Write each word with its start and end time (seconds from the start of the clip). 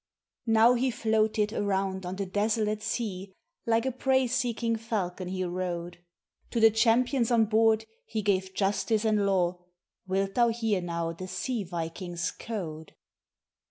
Now 0.47 0.73
he 0.73 0.89
floated 0.89 1.53
around 1.53 2.07
on 2.07 2.15
the 2.15 2.25
desolate 2.25 2.81
sea, 2.81 3.35
like 3.67 3.85
a 3.85 3.91
prey 3.91 4.25
seeking 4.25 4.75
falcon 4.75 5.27
he 5.27 5.43
rode, 5.43 5.99
To 6.49 6.59
the 6.59 6.71
champions 6.71 7.29
on 7.29 7.45
board 7.45 7.85
he 8.07 8.23
gave 8.23 8.55
justice 8.55 9.05
and 9.05 9.27
law; 9.27 9.59
wilt 10.07 10.33
thou 10.33 10.47
hear 10.47 10.81
now 10.81 11.11
the 11.13 11.27
sea 11.27 11.63
viking's 11.63 12.31
code? 12.31 12.95